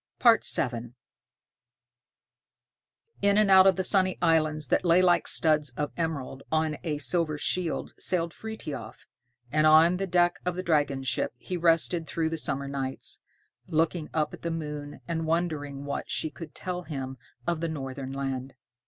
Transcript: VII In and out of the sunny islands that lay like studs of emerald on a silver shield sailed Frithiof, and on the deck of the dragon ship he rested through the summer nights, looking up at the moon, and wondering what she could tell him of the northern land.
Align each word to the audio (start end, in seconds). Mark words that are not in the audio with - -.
VII 0.19 0.95
In 3.21 3.37
and 3.37 3.51
out 3.51 3.67
of 3.67 3.75
the 3.75 3.83
sunny 3.83 4.17
islands 4.19 4.69
that 4.69 4.83
lay 4.83 4.99
like 4.99 5.27
studs 5.27 5.69
of 5.77 5.91
emerald 5.95 6.41
on 6.51 6.77
a 6.83 6.97
silver 6.97 7.37
shield 7.37 7.93
sailed 7.99 8.33
Frithiof, 8.33 9.05
and 9.51 9.67
on 9.67 9.97
the 9.97 10.07
deck 10.07 10.39
of 10.43 10.55
the 10.55 10.63
dragon 10.63 11.03
ship 11.03 11.35
he 11.37 11.55
rested 11.55 12.07
through 12.07 12.31
the 12.31 12.37
summer 12.39 12.67
nights, 12.67 13.19
looking 13.67 14.09
up 14.11 14.33
at 14.33 14.41
the 14.41 14.49
moon, 14.49 15.01
and 15.07 15.27
wondering 15.27 15.85
what 15.85 16.09
she 16.09 16.31
could 16.31 16.55
tell 16.55 16.81
him 16.81 17.19
of 17.45 17.59
the 17.59 17.67
northern 17.69 18.11
land. 18.11 18.55